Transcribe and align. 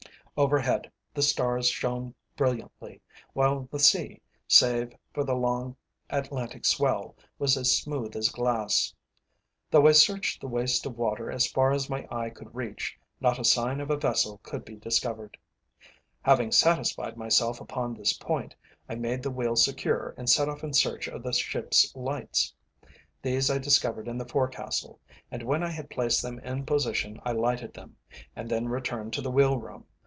Overhead 0.37 0.89
the 1.13 1.21
stars 1.21 1.69
shone 1.69 2.15
brilliantly, 2.35 2.99
while 3.33 3.67
the 3.71 3.77
sea, 3.77 4.21
save 4.47 4.91
for 5.13 5.23
the 5.23 5.35
long 5.35 5.75
Atlantic 6.09 6.65
swell, 6.65 7.15
was 7.37 7.55
as 7.57 7.77
smooth 7.77 8.15
as 8.15 8.29
glass. 8.29 8.95
Though 9.69 9.85
I 9.85 9.91
searched 9.91 10.41
the 10.41 10.47
waste 10.47 10.87
of 10.87 10.97
water 10.97 11.29
as 11.29 11.45
far 11.45 11.73
as 11.73 11.91
my 11.91 12.07
eye 12.09 12.31
could 12.31 12.55
reach, 12.55 12.97
not 13.19 13.37
a 13.37 13.45
sign 13.45 13.79
of 13.81 13.91
a 13.91 13.97
vessel 13.97 14.39
could 14.41 14.65
be 14.65 14.77
discovered. 14.77 15.37
Having 16.23 16.53
satisfied 16.53 17.17
myself 17.17 17.61
upon 17.61 17.93
this 17.93 18.13
point, 18.13 18.55
I 18.89 18.95
made 18.95 19.21
the 19.21 19.29
wheel 19.31 19.55
secure 19.57 20.15
and 20.17 20.27
set 20.27 20.49
off 20.49 20.63
in 20.63 20.73
search 20.73 21.07
of 21.07 21.21
the 21.21 21.33
ship's 21.33 21.93
lights. 21.95 22.51
These 23.21 23.51
I 23.51 23.59
discovered 23.59 24.07
in 24.07 24.17
the 24.17 24.25
forecastle, 24.27 25.01
and 25.29 25.43
when 25.43 25.61
I 25.61 25.69
had 25.69 25.89
placed 25.91 26.23
them 26.23 26.39
in 26.39 26.65
position 26.65 27.19
I 27.25 27.33
lighted 27.33 27.75
them, 27.75 27.97
and 28.35 28.49
then 28.49 28.69
returned 28.69 29.13
to 29.13 29.21
the 29.21 29.29
wheel 29.29 29.57
room. 29.59 29.85